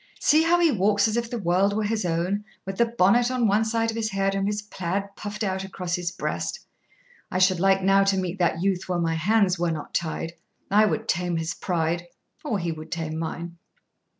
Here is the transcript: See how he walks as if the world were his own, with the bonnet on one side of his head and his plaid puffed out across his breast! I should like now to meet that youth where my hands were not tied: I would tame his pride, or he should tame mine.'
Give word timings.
See 0.19 0.41
how 0.41 0.59
he 0.59 0.71
walks 0.71 1.07
as 1.07 1.15
if 1.15 1.29
the 1.29 1.37
world 1.37 1.75
were 1.77 1.83
his 1.83 2.05
own, 2.05 2.43
with 2.65 2.77
the 2.79 2.87
bonnet 2.87 3.29
on 3.29 3.45
one 3.45 3.63
side 3.63 3.91
of 3.91 3.95
his 3.95 4.09
head 4.09 4.33
and 4.33 4.47
his 4.47 4.63
plaid 4.63 5.15
puffed 5.15 5.43
out 5.43 5.63
across 5.63 5.93
his 5.93 6.09
breast! 6.11 6.65
I 7.29 7.37
should 7.37 7.59
like 7.59 7.83
now 7.83 8.03
to 8.05 8.17
meet 8.17 8.39
that 8.39 8.63
youth 8.63 8.89
where 8.89 8.97
my 8.97 9.13
hands 9.13 9.59
were 9.59 9.69
not 9.69 9.93
tied: 9.93 10.33
I 10.71 10.87
would 10.87 11.07
tame 11.07 11.37
his 11.37 11.53
pride, 11.53 12.07
or 12.43 12.57
he 12.57 12.73
should 12.73 12.91
tame 12.91 13.19
mine.' 13.19 13.57